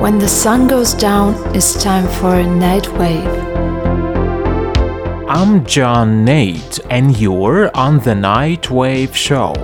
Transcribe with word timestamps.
When 0.00 0.20
the 0.20 0.28
sun 0.28 0.68
goes 0.68 0.94
down, 0.94 1.34
it's 1.56 1.82
time 1.82 2.06
for 2.06 2.36
a 2.36 2.46
night 2.46 2.86
wave. 2.92 3.26
I'm 5.28 5.66
John 5.66 6.24
Nate, 6.24 6.78
and 6.88 7.18
you're 7.18 7.76
on 7.76 7.98
the 7.98 8.14
Nightwave 8.14 9.12
Show. 9.12 9.54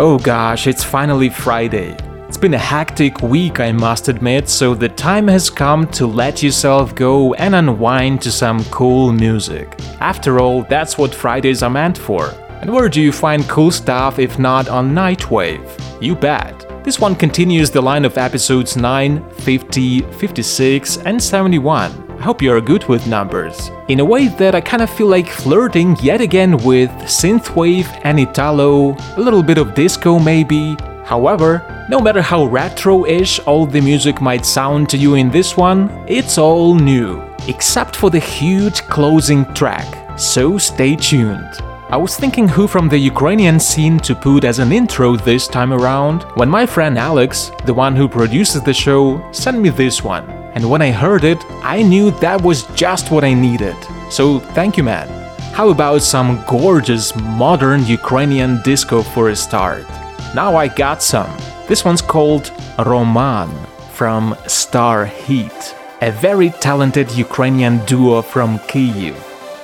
Oh 0.00 0.18
gosh, 0.20 0.66
it's 0.66 0.82
finally 0.82 1.28
Friday. 1.28 1.96
It's 2.26 2.36
been 2.36 2.54
a 2.54 2.58
hectic 2.58 3.22
week, 3.22 3.60
I 3.60 3.70
must 3.70 4.08
admit, 4.08 4.48
so 4.48 4.74
the 4.74 4.88
time 4.88 5.28
has 5.28 5.48
come 5.48 5.86
to 5.92 6.08
let 6.08 6.42
yourself 6.42 6.92
go 6.96 7.34
and 7.34 7.54
unwind 7.54 8.20
to 8.22 8.32
some 8.32 8.64
cool 8.64 9.12
music. 9.12 9.78
After 10.00 10.40
all, 10.40 10.64
that's 10.64 10.98
what 10.98 11.14
Fridays 11.14 11.62
are 11.62 11.70
meant 11.70 11.96
for. 11.96 12.34
And 12.60 12.72
where 12.72 12.88
do 12.88 13.00
you 13.00 13.12
find 13.12 13.48
cool 13.48 13.70
stuff 13.70 14.18
if 14.18 14.40
not 14.40 14.68
on 14.68 14.92
Nightwave? 14.92 15.68
You 16.02 16.16
bet. 16.16 16.61
This 16.84 16.98
one 16.98 17.14
continues 17.14 17.70
the 17.70 17.80
line 17.80 18.04
of 18.04 18.18
episodes 18.18 18.76
9, 18.76 19.30
50, 19.34 20.00
56, 20.00 20.96
and 20.98 21.22
71. 21.22 22.10
I 22.18 22.22
hope 22.22 22.42
you 22.42 22.52
are 22.52 22.60
good 22.60 22.84
with 22.88 23.06
numbers. 23.06 23.70
In 23.86 24.00
a 24.00 24.04
way 24.04 24.26
that 24.26 24.56
I 24.56 24.60
kind 24.60 24.82
of 24.82 24.90
feel 24.90 25.06
like 25.06 25.28
flirting 25.28 25.96
yet 26.02 26.20
again 26.20 26.56
with 26.64 26.90
synthwave 27.02 27.86
and 28.02 28.18
Italo, 28.18 28.96
a 29.16 29.20
little 29.20 29.44
bit 29.44 29.58
of 29.58 29.74
disco 29.74 30.18
maybe. 30.18 30.74
However, 31.04 31.86
no 31.88 32.00
matter 32.00 32.20
how 32.20 32.46
retro-ish 32.46 33.38
all 33.46 33.64
the 33.64 33.80
music 33.80 34.20
might 34.20 34.44
sound 34.44 34.88
to 34.88 34.98
you 34.98 35.14
in 35.14 35.30
this 35.30 35.56
one, 35.56 35.88
it's 36.08 36.36
all 36.36 36.74
new, 36.74 37.22
except 37.46 37.94
for 37.94 38.10
the 38.10 38.18
huge 38.18 38.82
closing 38.88 39.44
track. 39.54 40.18
So 40.18 40.58
stay 40.58 40.96
tuned. 40.96 41.71
I 41.92 41.98
was 41.98 42.16
thinking 42.16 42.48
who 42.48 42.66
from 42.66 42.88
the 42.88 42.96
Ukrainian 42.96 43.60
scene 43.60 43.98
to 43.98 44.14
put 44.14 44.44
as 44.44 44.60
an 44.60 44.72
intro 44.72 45.14
this 45.14 45.46
time 45.46 45.74
around 45.74 46.22
when 46.36 46.48
my 46.48 46.64
friend 46.64 46.96
Alex, 46.96 47.52
the 47.66 47.74
one 47.74 47.94
who 47.94 48.08
produces 48.08 48.62
the 48.62 48.72
show, 48.72 49.22
sent 49.30 49.60
me 49.60 49.68
this 49.68 50.02
one. 50.02 50.26
And 50.54 50.70
when 50.70 50.80
I 50.80 50.90
heard 50.90 51.24
it, 51.24 51.36
I 51.62 51.82
knew 51.82 52.10
that 52.12 52.40
was 52.40 52.62
just 52.74 53.10
what 53.10 53.24
I 53.24 53.34
needed. 53.34 53.76
So 54.10 54.38
thank 54.56 54.78
you, 54.78 54.82
man. 54.82 55.06
How 55.52 55.68
about 55.68 56.00
some 56.00 56.42
gorgeous 56.48 57.14
modern 57.14 57.84
Ukrainian 57.84 58.62
disco 58.62 59.02
for 59.02 59.28
a 59.28 59.36
start? 59.36 59.86
Now 60.34 60.56
I 60.56 60.68
got 60.68 61.02
some. 61.02 61.30
This 61.68 61.84
one's 61.84 62.00
called 62.00 62.52
Roman 62.78 63.50
from 63.90 64.34
Starheat, 64.46 65.74
a 66.00 66.10
very 66.10 66.48
talented 66.68 67.12
Ukrainian 67.12 67.84
duo 67.84 68.22
from 68.22 68.60
Kyiv. 68.60 69.14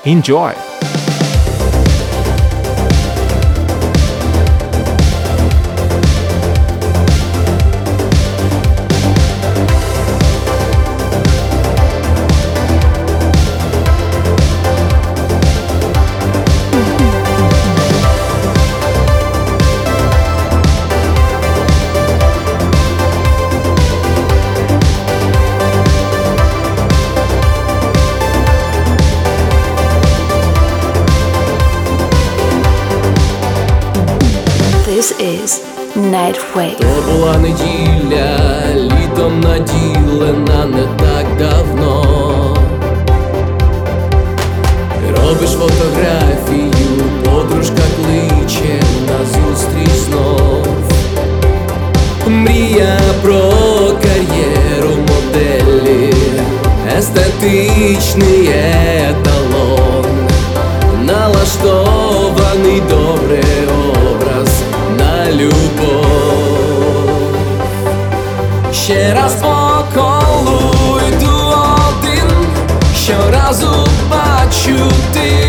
Enjoy! 0.05 0.53
Nightwave. 35.97 36.79
То 36.79 37.13
була 37.13 37.39
неділя, 37.39 38.39
літом 38.75 39.41
наділена 39.41 40.67
не 40.67 40.83
так 40.83 41.27
давно. 41.39 42.57
Робиш 45.17 45.51
фотографію, 45.51 47.03
подружка 47.25 47.83
кличе 47.97 48.83
на 49.09 49.25
зустріч 49.25 49.91
знов. 49.91 50.67
Мрія 52.27 52.99
про 53.23 53.53
кар'єру 54.03 54.91
моделі, 54.91 56.15
естетичний 56.99 58.51
еталон, 59.11 60.07
налаштований 61.05 62.83
добре 62.91 63.18
you 74.69 74.77
did. 75.15 75.48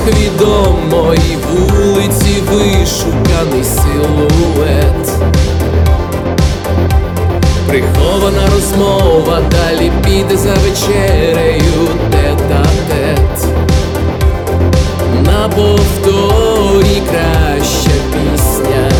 Вікнах 0.00 0.20
відомої 0.20 1.38
вулиці 1.50 2.42
вишуканий 2.50 3.64
силует. 3.64 5.12
Прихована 7.68 8.42
розмова, 8.54 9.40
далі 9.50 9.92
піде 10.04 10.36
за 10.36 10.54
вечерею 10.54 11.88
тет-а-тет. 12.10 13.46
На 15.24 15.48
повторі 15.48 17.02
краща 17.10 17.90
пісня, 18.12 18.90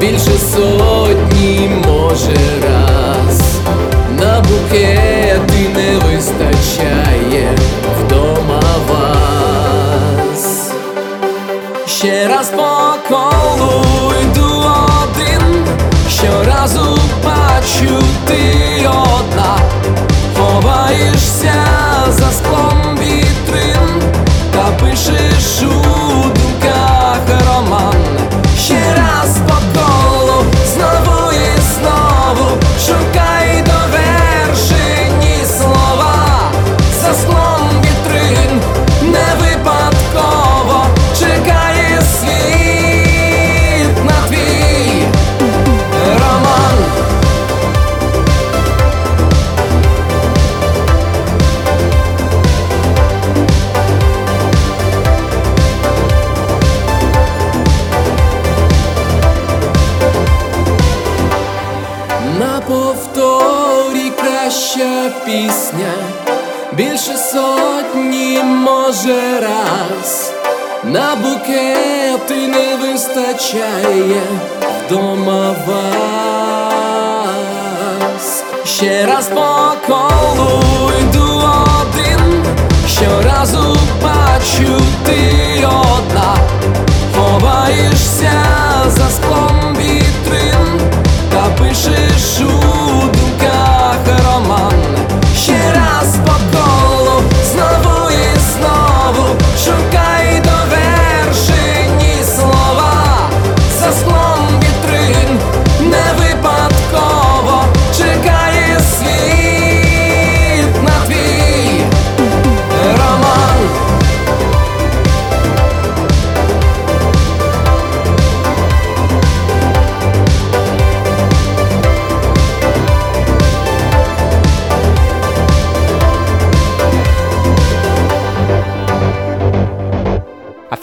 більше 0.00 0.38
сотні, 0.54 1.70
може 1.86 2.36
раз. 2.62 3.40
На 4.20 4.40
букети 4.40 5.68
не 5.74 5.96
вистачає 5.96 7.48
по 13.12 13.30
колу 13.58 14.12
йду 14.22 14.64
один, 15.02 15.66
щоразу 16.10 16.98
бачу 17.24 18.02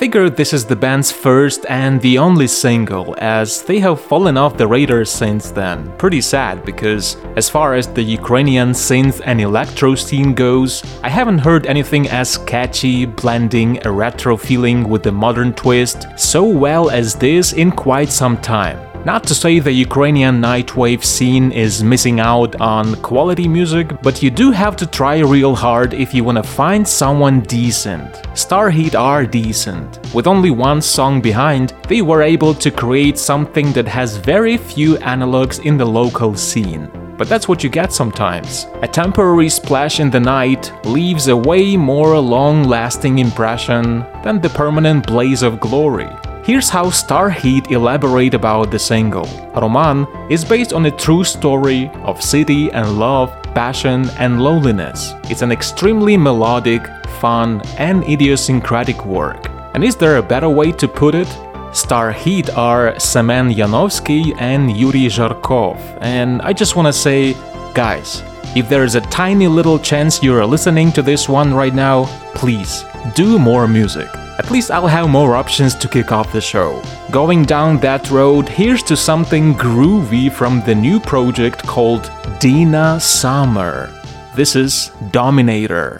this 0.10 0.54
is 0.54 0.66
the 0.66 0.76
band's 0.76 1.12
first 1.12 1.66
and 1.70 2.02
the 2.02 2.18
only 2.18 2.48
single, 2.48 3.16
as 3.20 3.62
they 3.62 3.80
have 3.80 4.02
fallen 4.02 4.38
off 4.38 4.58
the 4.58 4.68
radar 4.68 5.06
since 5.06 5.52
then. 5.52 5.96
Pretty 5.98 6.20
sad, 6.20 6.66
because 6.66 7.16
as 7.36 7.48
far 7.48 7.76
as 7.76 7.88
the 7.88 8.02
Ukrainian 8.02 8.72
synth 8.72 9.22
and 9.24 9.40
electro 9.40 9.94
scene 9.94 10.34
goes, 10.34 10.84
I 11.04 11.10
haven't 11.10 11.40
heard 11.40 11.68
anything 11.68 12.10
as 12.10 12.40
catchy, 12.40 13.06
blending 13.06 13.86
a 13.86 13.92
retro 13.92 14.36
feeling 14.36 14.90
with 14.90 15.06
a 15.06 15.12
modern 15.12 15.54
twist 15.54 16.08
so 16.18 16.44
well 16.44 16.90
as 16.90 17.14
this 17.14 17.54
in 17.54 17.72
quite 17.72 18.10
some 18.10 18.38
time. 18.38 18.89
Not 19.06 19.24
to 19.28 19.34
say 19.34 19.60
the 19.60 19.72
Ukrainian 19.72 20.42
nightwave 20.42 21.06
scene 21.06 21.54
is 21.54 21.82
missing 21.82 22.20
out 22.20 22.60
on 22.60 22.96
quality 23.02 23.48
music, 23.48 23.88
but 24.02 24.22
you 24.22 24.30
do 24.30 24.52
have 24.52 24.76
to 24.76 24.86
try 24.86 25.20
real 25.20 25.56
hard 25.56 25.94
if 25.94 26.14
you 26.14 26.26
wanna 26.26 26.44
find 26.44 26.86
someone 26.86 27.40
decent. 27.42 28.12
Starheat 28.34 28.96
are 28.96 29.26
decent. 29.26 30.00
With 30.14 30.28
only 30.28 30.52
one 30.52 30.82
song 30.82 31.22
behind, 31.22 31.74
they 31.88 32.02
were 32.02 32.22
able 32.22 32.54
to 32.56 32.70
create 32.70 33.18
something 33.18 33.72
that 33.72 33.88
has 33.88 34.18
very 34.18 34.58
few 34.58 34.96
analogs 34.98 35.64
in 35.64 35.78
the 35.78 35.86
local 35.86 36.36
scene. 36.36 36.90
But 37.18 37.30
that's 37.30 37.48
what 37.48 37.64
you 37.64 37.70
get 37.70 37.94
sometimes. 37.94 38.68
A 38.82 38.88
temporary 38.88 39.50
splash 39.50 40.02
in 40.02 40.10
the 40.10 40.20
night 40.20 40.74
leaves 40.86 41.30
a 41.30 41.36
way 41.36 41.78
more 41.78 42.20
long 42.20 42.66
lasting 42.66 43.20
impression 43.20 44.06
than 44.24 44.42
the 44.42 44.50
permanent 44.50 45.08
blaze 45.08 45.42
of 45.42 45.60
glory. 45.62 46.10
Here's 46.50 46.68
how 46.68 46.86
Starheat 46.86 47.70
elaborate 47.70 48.34
about 48.34 48.72
the 48.72 48.80
single. 48.80 49.28
Roman 49.54 50.08
is 50.32 50.44
based 50.44 50.74
on 50.74 50.88
a 50.88 50.98
true 51.06 51.24
story 51.24 51.92
of 52.04 52.24
city 52.24 52.72
and 52.72 52.98
love, 52.98 53.30
passion 53.54 54.10
and 54.18 54.42
loneliness. 54.42 55.14
It's 55.26 55.44
an 55.44 55.52
extremely 55.52 56.18
melodic, 56.18 56.88
fun 57.22 57.62
and 57.78 58.04
idiosyncratic 58.04 59.06
work. 59.06 59.48
And 59.76 59.84
is 59.84 59.96
there 59.96 60.18
a 60.18 60.24
better 60.24 60.50
way 60.50 60.72
to 60.72 60.88
put 60.88 61.14
it? 61.14 61.28
Starheat 61.72 62.58
are 62.58 63.00
Semen 63.00 63.54
Yanovsky 63.54 64.36
and 64.40 64.76
Yuri 64.76 65.06
Zharkov. 65.06 65.78
And 66.02 66.42
I 66.42 66.52
just 66.52 66.76
want 66.76 66.88
to 66.88 66.94
say, 66.94 67.34
guys, 67.76 68.24
if 68.56 68.68
there 68.68 68.84
is 68.84 68.96
a 68.96 69.02
tiny 69.12 69.48
little 69.48 69.78
chance 69.78 70.24
you're 70.24 70.44
listening 70.48 70.92
to 70.94 71.04
this 71.04 71.30
one 71.30 71.54
right 71.54 71.76
now, 71.76 72.06
please 72.34 72.84
do 73.14 73.38
more 73.38 73.68
music. 73.68 74.10
At 74.40 74.52
least 74.52 74.72
I'll 74.72 74.88
have 74.88 75.10
more 75.10 75.36
options 75.36 75.76
to 75.76 75.90
kick 75.90 76.14
off 76.14 76.32
the 76.32 76.40
show. 76.40 76.82
Going 77.12 77.44
down 77.44 77.78
that 77.82 78.10
road, 78.10 78.48
here's 78.48 78.82
to 78.84 78.96
something 78.96 79.54
groovy 79.54 80.32
from 80.32 80.62
the 80.62 80.74
new 80.74 81.02
project 81.02 81.68
called 81.68 82.10
Dina 82.40 83.02
Summer. 83.02 83.92
This 84.38 84.56
is 84.56 84.92
Dominator. 85.12 85.98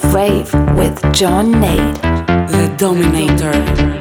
Nightwave 0.00 0.76
with 0.76 1.12
John 1.12 1.50
Nate. 1.50 2.00
The 2.50 2.72
Dominator. 2.76 3.97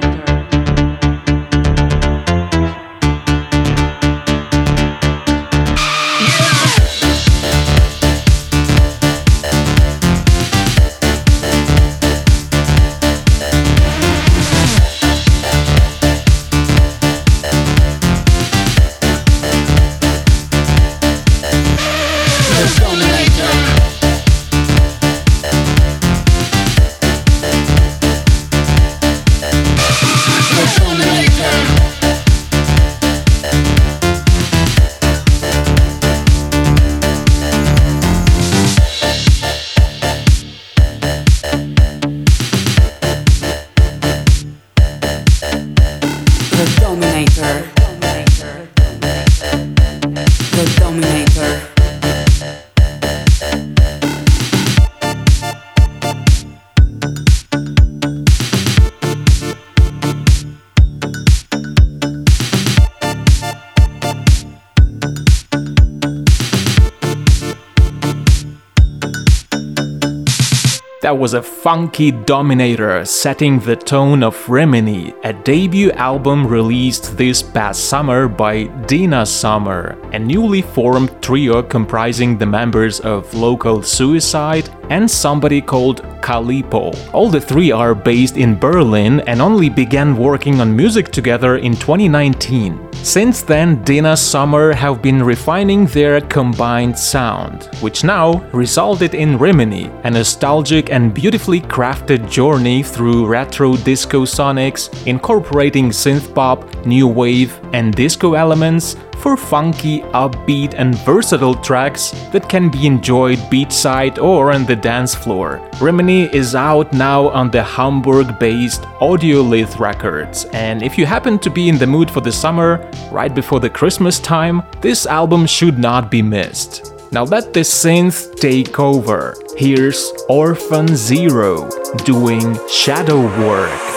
That 71.07 71.17
was 71.17 71.35
a 71.35 71.41
funky 71.41 72.11
dominator 72.11 73.05
setting 73.05 73.59
the 73.59 73.77
tone 73.77 74.23
of 74.23 74.35
Rimini, 74.49 75.13
a 75.23 75.31
debut 75.31 75.89
album 75.91 76.45
released 76.45 77.15
this 77.15 77.41
past 77.41 77.85
summer 77.85 78.27
by 78.27 78.63
Dina 78.87 79.25
Summer, 79.25 79.97
a 80.11 80.19
newly 80.19 80.61
formed 80.61 81.21
trio 81.21 81.63
comprising 81.63 82.37
the 82.37 82.45
members 82.45 82.99
of 82.99 83.33
Local 83.33 83.81
Suicide 83.81 84.69
and 84.89 85.09
somebody 85.09 85.61
called 85.61 86.03
Kalipo. 86.21 86.93
All 87.13 87.29
the 87.29 87.41
three 87.41 87.71
are 87.71 87.95
based 87.95 88.37
in 88.37 88.57
Berlin 88.57 89.21
and 89.27 89.41
only 89.41 89.69
began 89.69 90.17
working 90.17 90.61
on 90.61 90.75
music 90.75 91.09
together 91.09 91.57
in 91.57 91.73
2019. 91.73 92.87
Since 93.03 93.43
then, 93.43 93.81
Dina 93.83 94.17
Summer 94.17 94.73
have 94.73 95.01
been 95.01 95.23
refining 95.23 95.85
their 95.85 96.19
combined 96.19 96.97
sound, 96.97 97.69
which 97.79 98.03
now 98.03 98.43
resulted 98.51 99.13
in 99.13 99.37
Rimini, 99.37 99.89
a 100.03 100.11
nostalgic 100.11 100.91
and 100.91 101.13
beautifully 101.13 101.61
crafted 101.61 102.29
journey 102.29 102.83
through 102.83 103.27
retro 103.27 103.77
disco 103.77 104.25
sonics, 104.25 104.89
incorporating 105.07 105.89
synth 105.89 106.33
pop, 106.33 106.59
new 106.85 107.07
wave, 107.07 107.57
and 107.71 107.95
disco 107.95 108.33
elements 108.33 108.97
for 109.21 109.37
funky, 109.37 110.01
upbeat, 110.13 110.73
and 110.75 110.95
versatile 110.99 111.55
tracks 111.55 112.11
that 112.31 112.47
can 112.49 112.69
be 112.69 112.85
enjoyed 112.85 113.37
beachside 113.51 114.21
or 114.21 114.51
on 114.51 114.65
the 114.65 114.75
dance 114.75 115.15
floor. 115.15 115.61
Rimini 115.81 116.23
is 116.35 116.55
out 116.55 116.93
now 116.93 117.29
on 117.29 117.51
the 117.51 117.63
Hamburg 117.63 118.39
based 118.39 118.83
Audiolith 118.99 119.79
Records, 119.79 120.45
and 120.53 120.83
if 120.83 120.97
you 120.97 121.05
happen 121.05 121.39
to 121.39 121.49
be 121.49 121.69
in 121.69 121.77
the 121.77 121.87
mood 121.87 122.09
for 122.09 122.21
the 122.21 122.31
summer, 122.31 122.89
right 123.11 123.33
before 123.33 123.59
the 123.59 123.69
Christmas 123.69 124.19
time, 124.19 124.61
this 124.81 125.05
album 125.05 125.45
should 125.45 125.77
not 125.77 126.11
be 126.11 126.21
missed. 126.21 126.93
Now 127.11 127.23
let 127.23 127.53
the 127.53 127.61
synth 127.61 128.35
take 128.35 128.79
over. 128.79 129.35
Here's 129.55 130.11
Orphan 130.27 130.95
Zero 130.95 131.69
doing 132.03 132.57
shadow 132.67 133.21
work. 133.47 133.96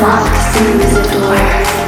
Walk 0.00 0.26
through 0.54 0.78
the 0.78 1.02
door. 1.12 1.79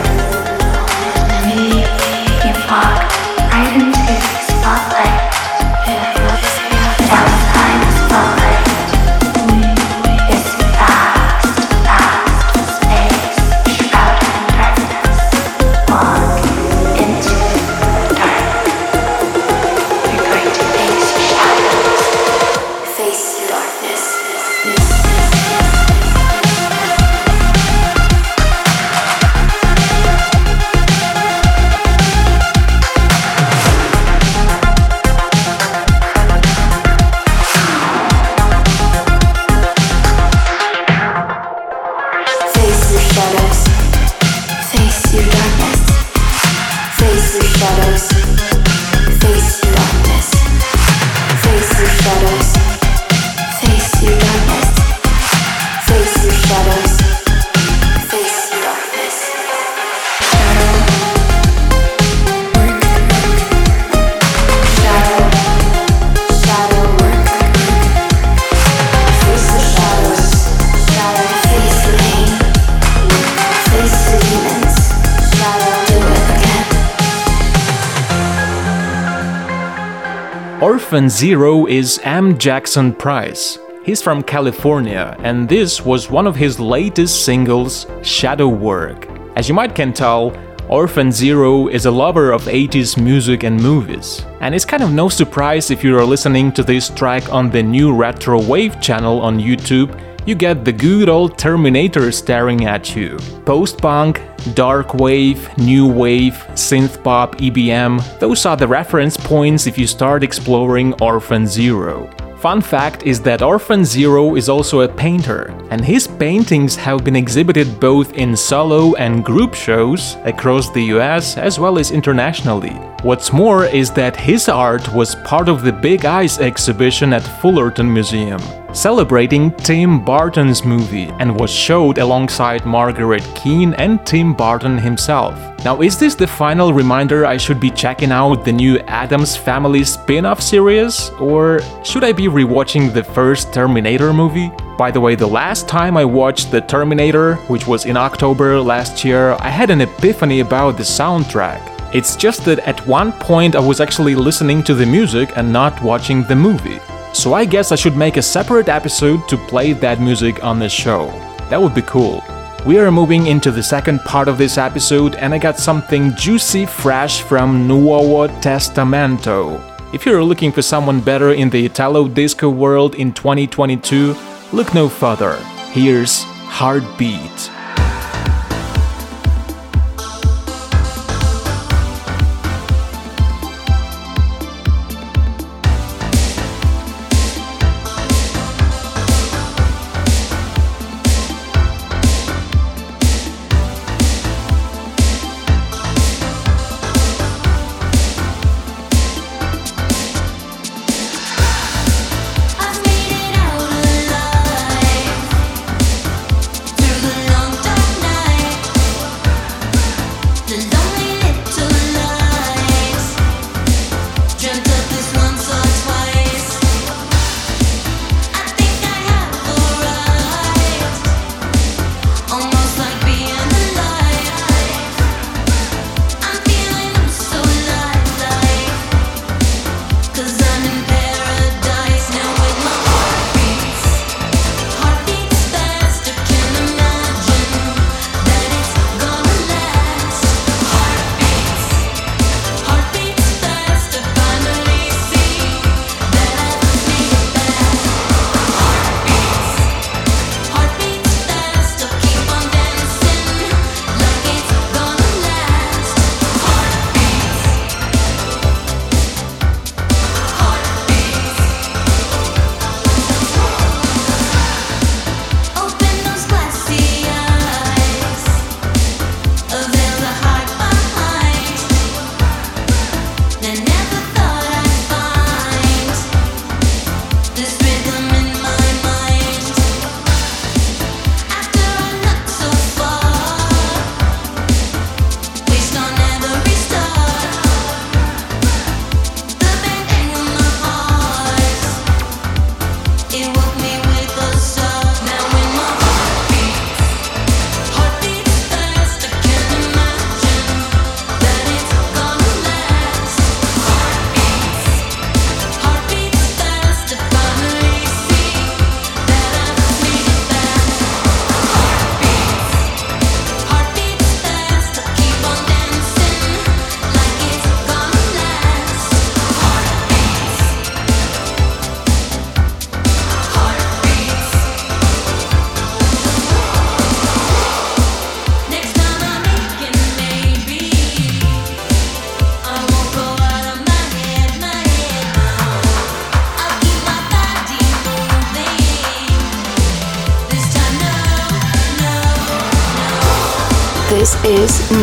Orphan 80.93 81.09
Zero 81.09 81.65
is 81.65 81.99
M. 82.05 82.37
Jackson 82.37 82.93
Price. 82.93 83.59
He's 83.83 84.03
from 84.03 84.23
California, 84.23 85.17
and 85.21 85.49
this 85.49 85.87
was 85.87 86.11
one 86.11 86.27
of 86.27 86.37
his 86.37 86.61
latest 86.61 87.25
singles, 87.25 87.87
Shadow 88.03 88.49
Work. 88.49 89.09
As 89.35 89.49
you 89.49 89.55
might 89.55 89.75
can 89.75 89.95
tell, 89.95 90.37
Orphan 90.69 91.11
Zero 91.11 91.69
is 91.69 91.87
a 91.87 91.91
lover 91.91 92.31
of 92.31 92.43
80s 92.43 93.03
music 93.03 93.43
and 93.43 93.59
movies. 93.59 94.27
And 94.41 94.55
it's 94.55 94.67
kind 94.67 94.83
of 94.83 94.93
no 94.93 95.09
surprise 95.09 95.71
if 95.71 95.83
you 95.83 95.97
are 95.97 96.05
listening 96.05 96.53
to 96.53 96.63
this 96.63 96.91
track 96.91 97.33
on 97.33 97.49
the 97.49 97.63
new 97.63 97.95
Retro 97.95 98.39
Wave 98.43 98.79
channel 98.79 99.23
on 99.23 99.39
YouTube 99.39 99.99
you 100.27 100.35
get 100.35 100.65
the 100.65 100.73
good 100.73 101.09
old 101.09 101.39
Terminator 101.39 102.13
staring 102.13 102.67
at 102.67 102.95
you. 102.95 103.19
Post 103.45 103.79
punk, 103.79 104.21
dark 104.55 104.95
wave, 104.95 105.49
new 105.59 105.87
wave, 105.87 106.35
synth 106.53 107.03
pop, 107.03 107.37
EBM, 107.37 108.21
those 108.21 108.47
are 108.47 108.57
the 108.57 108.69
reference 108.69 109.17
points 109.17 109.67
if 109.67 109.77
you 109.77 109.87
start 109.87 110.23
exploring 110.23 110.95
Orphan 111.01 111.47
Zero. 111.47 112.09
Fun 112.43 112.61
fact 112.61 113.05
is 113.05 113.21
that 113.21 113.41
Orphan 113.41 113.85
Zero 113.85 114.35
is 114.35 114.49
also 114.49 114.81
a 114.81 114.89
painter, 114.89 115.55
and 115.71 115.85
his 115.85 116.09
paintings 116.09 116.75
have 116.75 117.05
been 117.05 117.15
exhibited 117.15 117.79
both 117.79 118.15
in 118.15 118.37
solo 118.37 118.97
and 118.97 119.25
group 119.25 119.55
shows 119.55 120.17
across 120.25 120.69
the 120.69 120.83
US 120.97 121.39
as 121.39 121.61
well 121.61 121.79
as 121.79 121.93
internationally. 121.93 122.75
What's 123.05 123.33
more 123.33 123.67
is 123.67 123.93
that 123.93 124.17
his 124.17 124.49
art 124.49 124.93
was 124.93 125.15
part 125.25 125.49
of 125.49 125.63
the 125.63 125.73
Big 125.73 126.05
Eyes 126.05 126.41
exhibition 126.41 127.13
at 127.13 127.23
Fullerton 127.41 127.95
Museum, 127.95 128.43
celebrating 128.73 129.53
Tim 129.59 130.05
Burton's 130.05 130.65
movie, 130.65 131.13
and 131.21 131.39
was 131.39 131.53
showed 131.53 131.99
alongside 131.99 132.67
Margaret 132.67 133.23
Keane 133.37 133.75
and 133.75 134.05
Tim 134.05 134.35
Burton 134.35 134.79
himself. 134.79 135.52
Now, 135.65 135.81
is 135.81 135.97
this 135.97 136.17
the 136.17 136.27
final 136.27 136.73
reminder 136.73 137.25
I 137.25 137.37
should 137.37 137.61
be 137.61 137.71
checking 137.71 138.11
out 138.11 138.45
the 138.45 138.53
new 138.53 138.79
Addams 138.81 139.37
Family 139.37 139.85
spin 139.85 140.27
off 140.27 140.43
series? 140.43 141.11
Or 141.21 141.61
should 141.85 142.03
I 142.03 142.11
be 142.11 142.27
rewatching 142.27 142.93
the 142.93 143.05
first 143.05 143.53
Terminator 143.53 144.13
movie? 144.13 144.51
By 144.77 144.91
the 144.91 145.01
way, 145.01 145.15
the 145.15 145.29
last 145.29 145.69
time 145.69 145.97
I 145.97 146.05
watched 146.05 146.51
The 146.51 146.63
Terminator, 146.63 147.37
which 147.47 147.69
was 147.69 147.87
in 147.87 147.97
October 147.97 148.61
last 148.61 149.05
year, 149.05 149.37
I 149.39 149.51
had 149.51 149.71
an 149.71 149.83
epiphany 149.83 150.41
about 150.41 150.79
the 150.79 150.83
soundtrack. 150.83 151.95
It's 151.95 152.17
just 152.17 152.45
that 152.47 152.59
at 152.61 152.85
one 152.89 153.13
point 153.13 153.55
I 153.55 153.61
was 153.61 153.81
actually 153.81 154.17
listening 154.17 154.65
to 154.65 154.75
the 154.75 154.87
music 154.87 155.31
and 155.37 155.53
not 155.53 155.81
watching 155.81 156.25
the 156.25 156.35
movie. 156.35 156.81
So 157.13 157.35
I 157.35 157.45
guess 157.45 157.71
I 157.71 157.77
should 157.77 157.97
make 157.97 158.17
a 158.17 158.23
separate 158.23 158.69
episode 158.69 159.29
to 159.29 159.37
play 159.37 159.75
that 159.75 160.01
music 160.01 160.43
on 160.43 160.59
the 160.59 160.69
show. 160.69 161.07
That 161.51 161.63
would 161.63 161.75
be 161.75 161.83
cool. 161.83 162.21
We 162.65 162.79
are 162.79 162.93
moving 162.93 163.27
into 163.27 163.51
the 163.51 163.63
second 163.63 163.99
part 164.05 164.29
of 164.29 164.39
this 164.39 164.57
episode, 164.57 165.17
and 165.17 165.35
I 165.35 165.39
got 165.39 165.59
something 165.59 166.15
juicy 166.15 166.65
fresh 166.65 167.21
from 167.21 167.67
Nuovo 167.67 168.29
Testamento. 168.41 169.61
If 169.93 170.07
you're 170.07 170.23
looking 170.23 170.53
for 170.53 170.63
someone 170.63 171.01
better 171.01 171.33
in 171.33 171.51
the 171.51 171.67
Italo 171.67 172.07
disco 172.07 172.49
world 172.49 172.95
in 172.95 173.13
2022, 173.15 174.15
look 174.53 174.75
no 174.75 174.89
further. 174.89 175.35
Here's 175.73 176.23
Heartbeat. 176.23 177.51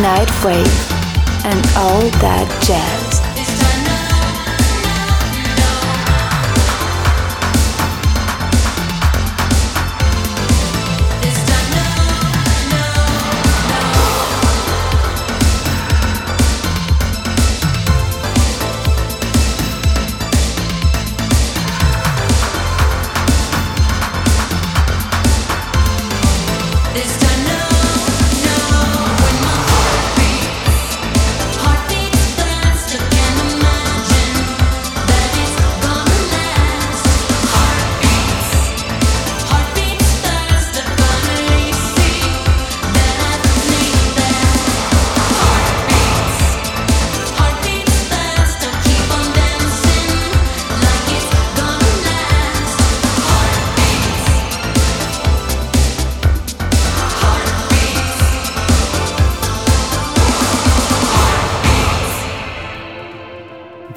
Nightwave 0.00 0.64
and 1.44 1.66
all 1.76 2.00
that 2.22 2.48
jazz. 2.66 3.09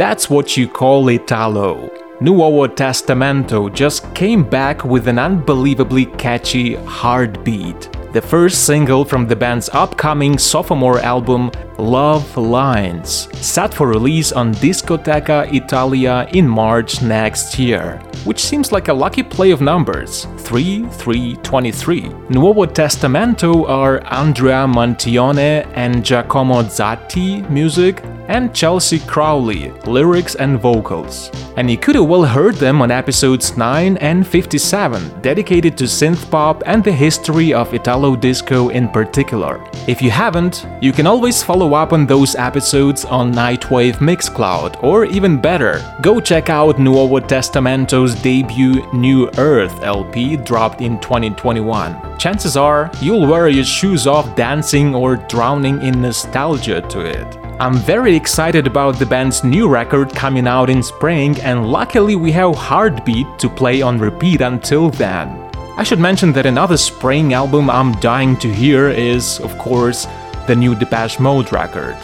That's 0.04 0.30
what 0.30 0.58
you 0.58 0.68
call 0.68 1.10
Italo. 1.10 1.90
Nuovo 2.20 2.68
Testamento 2.68 3.70
just 3.70 4.14
came 4.14 4.44
back 4.44 4.84
with 4.84 5.08
an 5.08 5.18
unbelievably 5.18 6.08
catchy 6.18 6.76
heartbeat 6.76 7.90
the 8.14 8.22
first 8.22 8.66
single 8.66 9.04
from 9.04 9.26
the 9.26 9.36
band's 9.36 9.70
upcoming 9.70 10.38
sophomore 10.38 11.00
album, 11.00 11.50
Love 11.84 12.38
Lines, 12.38 13.28
set 13.46 13.74
for 13.74 13.90
release 13.90 14.32
on 14.32 14.54
Discoteca 14.54 15.54
Italia 15.54 16.26
in 16.32 16.48
March 16.48 17.02
next 17.02 17.60
year, 17.60 18.00
which 18.24 18.40
seems 18.40 18.72
like 18.72 18.88
a 18.88 18.94
lucky 18.94 19.22
play 19.22 19.52
of 19.52 19.60
numbers 19.60 20.26
3 20.38 20.86
3 20.86 21.36
23. 21.44 22.02
Nuovo 22.30 22.66
Testamento 22.74 23.66
are 23.66 24.02
Andrea 24.06 24.66
Mantione 24.66 25.68
and 25.76 26.06
Giacomo 26.06 26.64
Zatti 26.64 27.48
music, 27.50 28.02
and 28.28 28.54
Chelsea 28.54 29.00
Crowley, 29.00 29.72
lyrics 29.86 30.36
and 30.36 30.60
vocals. 30.60 31.30
And 31.58 31.70
you 31.70 31.78
could 31.78 31.96
have 31.96 32.08
well 32.08 32.24
heard 32.24 32.56
them 32.56 32.82
on 32.82 32.92
episodes 32.92 33.58
9 33.58 33.98
and 33.98 34.26
57, 34.26 35.22
dedicated 35.22 35.78
to 35.78 35.84
synth 35.84 36.30
pop 36.32 36.64
and 36.66 36.84
the 36.84 36.92
history 36.92 37.54
of 37.54 37.74
Italo 37.74 38.16
disco 38.16 38.70
in 38.70 38.88
particular. 38.90 39.64
If 39.88 40.02
you 40.02 40.10
haven't, 40.10 40.66
you 40.82 40.92
can 40.92 41.08
always 41.08 41.44
follow 41.44 41.73
up 41.74 41.94
on 41.94 42.06
those 42.06 42.36
episodes 42.36 43.06
on 43.06 43.34
Nightwave 43.34 43.96
Mixcloud, 43.96 44.82
or 44.84 45.06
even 45.06 45.40
better, 45.40 45.82
go 46.02 46.20
check 46.20 46.50
out 46.50 46.78
Nuovo 46.78 47.20
Testamento's 47.20 48.16
debut 48.22 48.86
New 48.94 49.30
Earth 49.38 49.82
LP 49.84 50.38
dropped 50.38 50.82
in 50.82 51.00
2021. 51.00 52.18
Chances 52.18 52.58
are 52.58 52.92
you'll 53.02 53.28
wear 53.28 53.48
your 53.48 53.64
shoes 53.64 54.08
off 54.08 54.36
dancing 54.36 54.96
or 54.96 55.16
drowning 55.16 55.82
in 55.82 56.02
nostalgia 56.02 56.82
to 56.90 57.02
it. 57.02 57.38
I'm 57.60 57.76
very 57.76 58.16
excited 58.16 58.66
about 58.68 58.98
the 58.98 59.06
band's 59.06 59.44
new 59.44 59.70
record 59.70 60.14
coming 60.16 60.48
out 60.48 60.70
in 60.70 60.82
spring, 60.82 61.40
and 61.42 61.68
luckily 61.68 62.16
we 62.16 62.32
have 62.32 62.56
Heartbeat 62.56 63.40
to 63.40 63.50
play 63.50 63.82
on 63.82 64.00
repeat 64.00 64.42
until 64.42 64.90
then. 64.90 65.40
I 65.76 65.84
should 65.84 66.00
mention 66.00 66.34
that 66.34 66.46
another 66.46 66.78
spring 66.78 67.34
album 67.34 67.70
I'm 67.70 67.94
dying 67.94 68.38
to 68.38 68.54
hear 68.54 68.90
is, 68.90 69.40
of 69.40 69.58
course, 69.58 70.06
the 70.48 70.56
new 70.56 70.76
Depeche 70.76 71.20
Mode 71.20 71.52
record. 71.52 71.98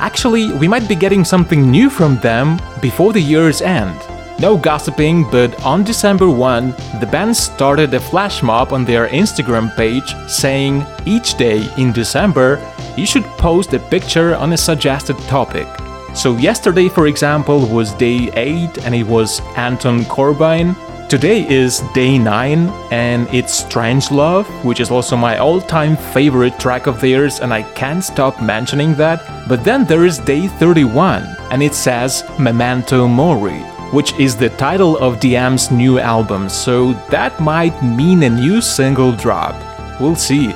Actually, 0.00 0.52
we 0.52 0.68
might 0.68 0.88
be 0.88 0.94
getting 0.94 1.24
something 1.24 1.70
new 1.70 1.90
from 1.90 2.18
them 2.18 2.60
before 2.80 3.12
the 3.12 3.20
year's 3.20 3.60
end. 3.60 3.98
No 4.40 4.56
gossiping, 4.56 5.28
but 5.30 5.60
on 5.64 5.82
December 5.82 6.30
1, 6.30 6.70
the 7.00 7.08
band 7.10 7.36
started 7.36 7.92
a 7.92 7.98
flash 7.98 8.40
mob 8.40 8.72
on 8.72 8.84
their 8.84 9.08
Instagram 9.08 9.74
page 9.74 10.14
saying 10.28 10.86
each 11.04 11.36
day 11.36 11.68
in 11.76 11.92
December 11.92 12.60
you 12.96 13.04
should 13.04 13.24
post 13.38 13.74
a 13.74 13.80
picture 13.80 14.36
on 14.36 14.52
a 14.52 14.56
suggested 14.56 15.18
topic. 15.26 15.66
So, 16.14 16.36
yesterday, 16.36 16.88
for 16.88 17.08
example, 17.08 17.66
was 17.66 17.92
day 17.94 18.30
8 18.34 18.84
and 18.84 18.94
it 18.94 19.06
was 19.06 19.40
Anton 19.56 20.00
Corbijn. 20.04 20.76
Today 21.08 21.48
is 21.48 21.80
day 21.94 22.18
9 22.18 22.68
and 22.90 23.26
it's 23.32 23.62
Strangelove, 23.62 24.44
which 24.62 24.78
is 24.78 24.90
also 24.90 25.16
my 25.16 25.38
all 25.38 25.58
time 25.58 25.96
favorite 25.96 26.60
track 26.60 26.86
of 26.86 27.00
theirs, 27.00 27.40
and 27.40 27.50
I 27.50 27.62
can't 27.62 28.04
stop 28.04 28.42
mentioning 28.42 28.94
that. 28.96 29.48
But 29.48 29.64
then 29.64 29.86
there 29.86 30.04
is 30.04 30.18
day 30.18 30.48
31 30.48 31.24
and 31.50 31.62
it 31.62 31.74
says 31.74 32.24
Memento 32.38 33.08
Mori 33.08 33.64
which 33.90 34.12
is 34.18 34.36
the 34.36 34.50
title 34.50 34.98
of 34.98 35.16
DM's 35.18 35.70
new 35.70 35.98
album, 35.98 36.46
so 36.46 36.92
that 37.08 37.40
might 37.40 37.82
mean 37.82 38.22
a 38.22 38.28
new 38.28 38.60
single 38.60 39.12
drop. 39.12 39.56
We'll 39.98 40.14
see. 40.14 40.48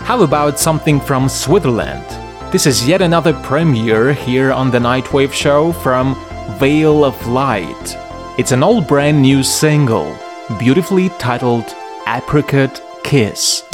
How 0.00 0.22
about 0.22 0.58
something 0.58 0.98
from 0.98 1.28
Switzerland? 1.28 2.04
This 2.50 2.66
is 2.66 2.88
yet 2.88 3.00
another 3.00 3.32
premiere 3.32 4.12
here 4.12 4.50
on 4.50 4.72
the 4.72 4.80
Nightwave 4.80 5.32
show 5.32 5.70
from 5.70 6.16
Veil 6.58 7.04
of 7.04 7.14
Light. 7.28 8.09
It's 8.40 8.52
an 8.52 8.62
all 8.62 8.80
brand 8.80 9.20
new 9.20 9.42
single, 9.42 10.16
beautifully 10.58 11.10
titled 11.18 11.76
Apricot 12.08 12.80
Kiss. 13.04 13.69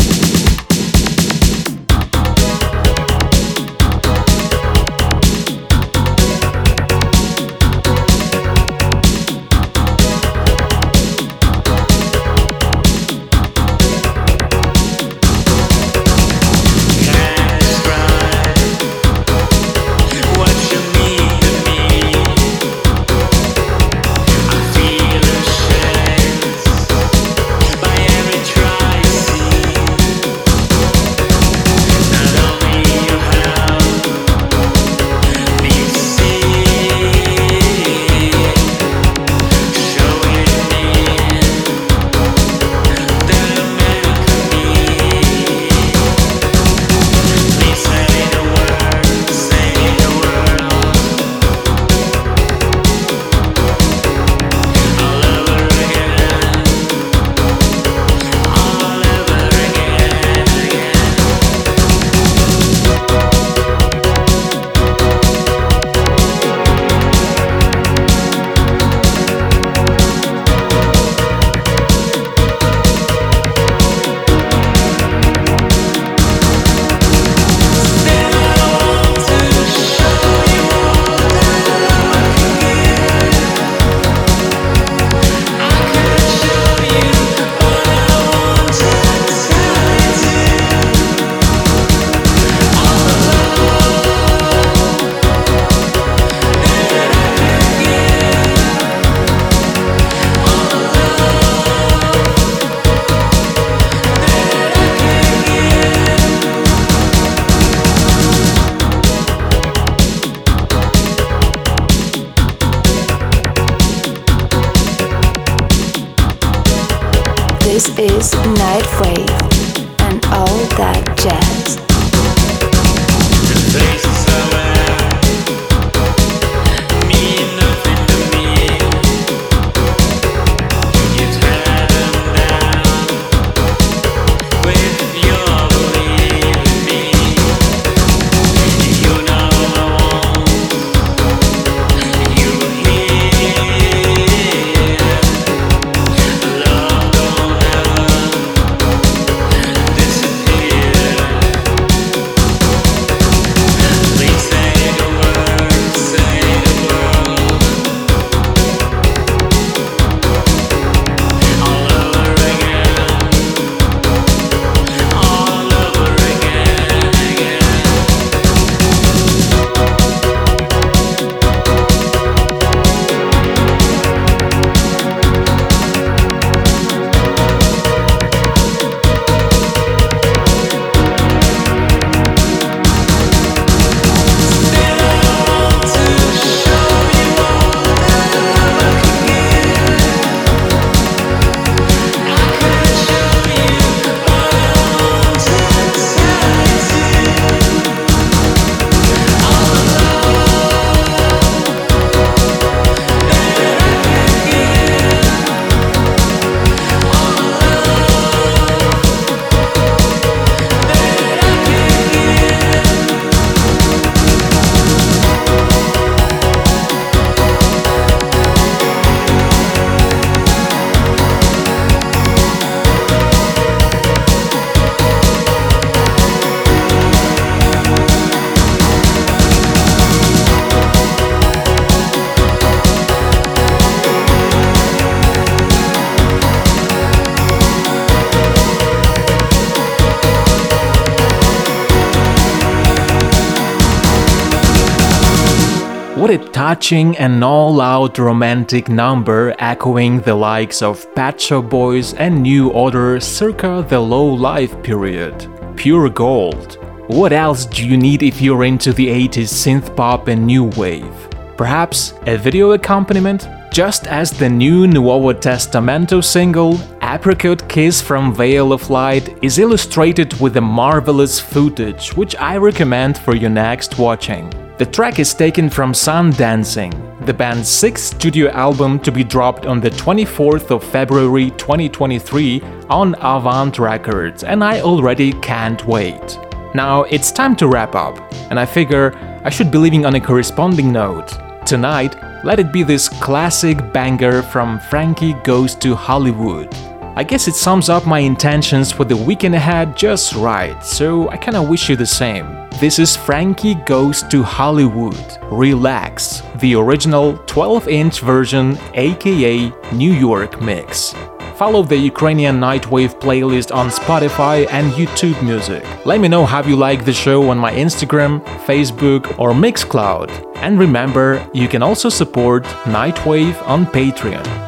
Touching 246.66 247.16
and 247.18 247.44
all 247.44 247.80
out 247.80 248.18
romantic 248.18 248.88
number 248.88 249.54
echoing 249.60 250.18
the 250.22 250.34
likes 250.34 250.82
of 250.82 251.06
Pet 251.14 251.40
Shop 251.40 251.70
Boys 251.70 252.12
and 252.14 252.42
New 252.42 252.70
Order 252.70 253.20
circa 253.20 253.86
the 253.88 254.00
low 254.00 254.26
life 254.26 254.74
period. 254.82 255.36
Pure 255.76 256.10
gold. 256.10 256.78
What 257.06 257.32
else 257.32 257.66
do 257.66 257.86
you 257.86 257.96
need 257.96 258.24
if 258.24 258.40
you're 258.40 258.64
into 258.64 258.92
the 258.92 259.06
80s 259.06 259.52
synth 259.62 259.94
pop 259.94 260.26
and 260.26 260.44
new 260.44 260.64
wave? 260.76 261.16
Perhaps 261.56 262.14
a 262.26 262.36
video 262.36 262.72
accompaniment? 262.72 263.46
Just 263.72 264.08
as 264.08 264.32
the 264.32 264.48
new 264.48 264.88
Nuovo 264.88 265.40
Testamento 265.40 266.20
single, 266.20 266.80
Apricot 267.00 267.68
Kiss 267.68 268.02
from 268.02 268.34
Veil 268.34 268.72
of 268.72 268.90
Light, 268.90 269.38
is 269.40 269.60
illustrated 269.60 270.34
with 270.40 270.56
a 270.56 270.68
marvelous 270.80 271.38
footage, 271.38 272.12
which 272.16 272.34
I 272.34 272.56
recommend 272.56 273.18
for 273.18 273.36
your 273.36 273.50
next 273.50 274.00
watching. 274.00 274.65
The 274.78 274.84
track 274.84 275.18
is 275.18 275.32
taken 275.32 275.70
from 275.70 275.94
Sun 275.94 276.32
Dancing, 276.32 276.92
the 277.22 277.32
band's 277.32 277.66
sixth 277.66 278.14
studio 278.14 278.50
album 278.50 278.98
to 279.00 279.10
be 279.10 279.24
dropped 279.24 279.64
on 279.64 279.80
the 279.80 279.88
24th 279.88 280.70
of 280.70 280.84
February 280.84 281.48
2023 281.52 282.60
on 282.90 283.14
Avant 283.20 283.78
Records, 283.78 284.44
and 284.44 284.62
I 284.62 284.82
already 284.82 285.32
can't 285.40 285.82
wait. 285.86 286.38
Now 286.74 287.04
it's 287.04 287.32
time 287.32 287.56
to 287.56 287.68
wrap 287.68 287.94
up, 287.94 288.18
and 288.50 288.60
I 288.60 288.66
figure 288.66 289.14
I 289.44 289.48
should 289.48 289.70
be 289.70 289.78
leaving 289.78 290.04
on 290.04 290.16
a 290.16 290.20
corresponding 290.20 290.92
note. 290.92 291.32
Tonight, 291.64 292.14
let 292.44 292.60
it 292.60 292.70
be 292.70 292.82
this 292.82 293.08
classic 293.08 293.78
banger 293.94 294.42
from 294.42 294.78
Frankie 294.90 295.32
Goes 295.42 295.74
to 295.76 295.94
Hollywood. 295.94 296.70
I 297.18 297.24
guess 297.24 297.48
it 297.48 297.54
sums 297.54 297.88
up 297.88 298.06
my 298.06 298.18
intentions 298.18 298.92
for 298.92 299.04
the 299.04 299.16
weekend 299.16 299.54
ahead 299.54 299.96
just 299.96 300.34
right, 300.34 300.78
so 300.84 301.30
I 301.30 301.38
kinda 301.38 301.62
wish 301.62 301.88
you 301.88 301.96
the 301.96 302.04
same. 302.04 302.44
This 302.78 302.98
is 302.98 303.16
Frankie 303.16 303.76
Goes 303.86 304.22
to 304.24 304.42
Hollywood. 304.42 305.38
Relax, 305.44 306.42
the 306.56 306.74
original 306.74 307.38
12 307.46 307.88
inch 307.88 308.20
version, 308.20 308.78
aka 308.92 309.72
New 309.92 310.12
York 310.12 310.60
mix. 310.60 311.14
Follow 311.54 311.82
the 311.82 311.96
Ukrainian 311.96 312.60
Nightwave 312.60 313.18
playlist 313.18 313.74
on 313.74 313.88
Spotify 313.88 314.66
and 314.70 314.92
YouTube 314.92 315.42
Music. 315.42 315.82
Let 316.04 316.20
me 316.20 316.28
know 316.28 316.44
how 316.44 316.62
you 316.62 316.76
like 316.76 317.06
the 317.06 317.14
show 317.14 317.48
on 317.48 317.56
my 317.56 317.72
Instagram, 317.72 318.44
Facebook, 318.66 319.38
or 319.38 319.52
Mixcloud. 319.54 320.28
And 320.56 320.78
remember, 320.78 321.42
you 321.54 321.66
can 321.66 321.82
also 321.82 322.10
support 322.10 322.64
Nightwave 322.84 323.56
on 323.66 323.86
Patreon. 323.86 324.65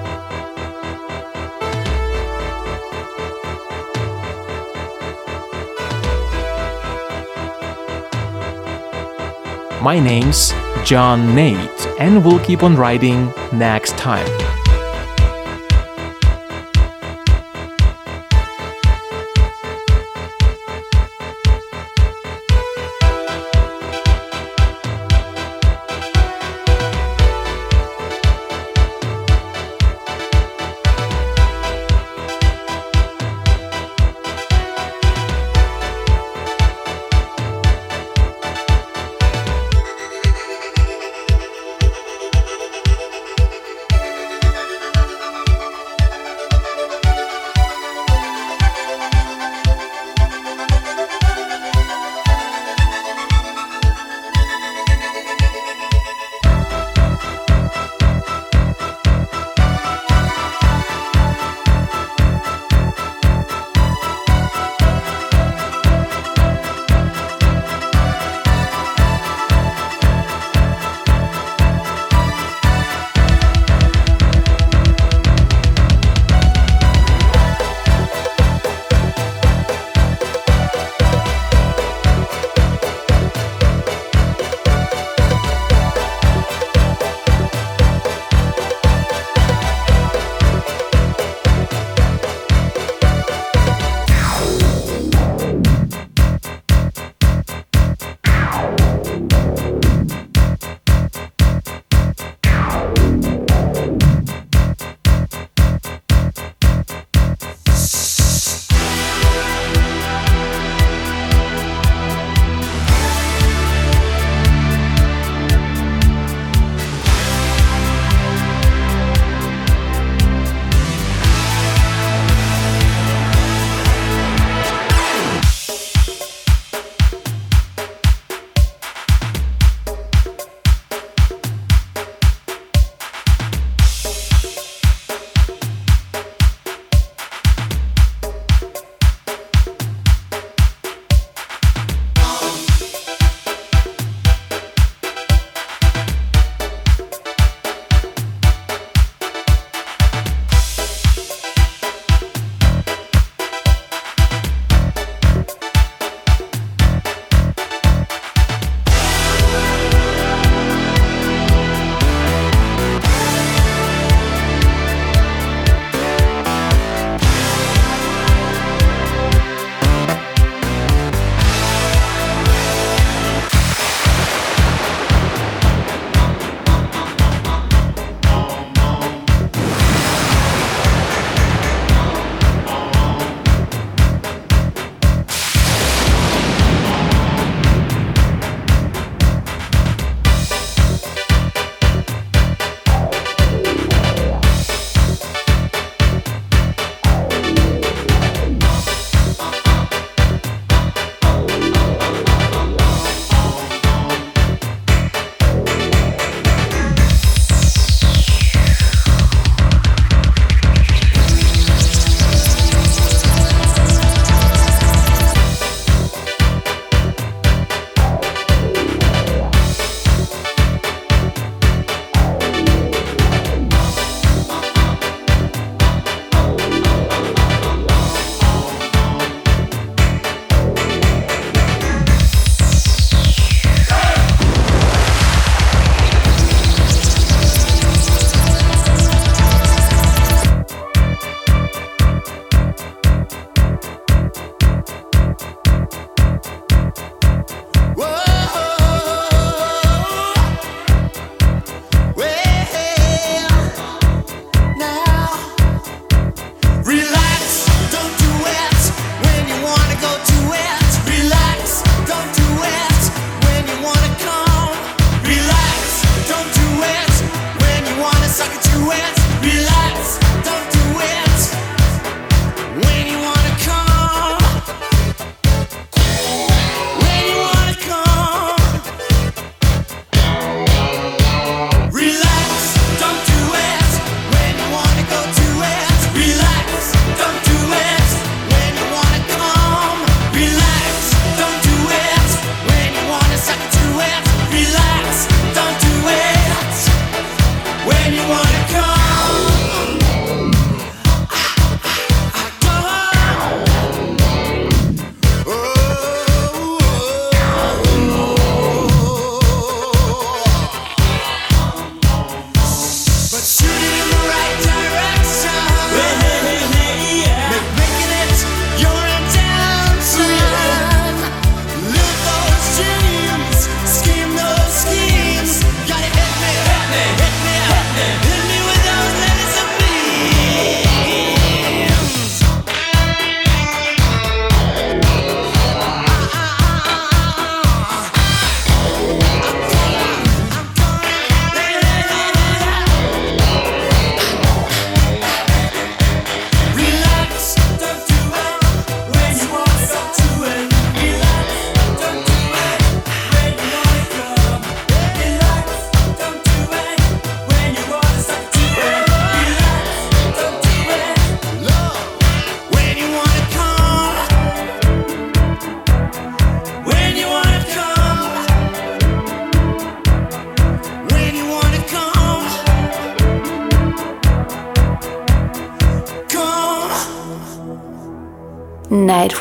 My 9.88 9.98
name's 9.98 10.52
John 10.84 11.34
Nate, 11.34 11.86
and 11.98 12.22
we'll 12.22 12.40
keep 12.40 12.62
on 12.62 12.76
writing 12.76 13.32
next 13.54 13.96
time. 13.96 14.26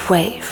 Nightwave. 0.08 0.47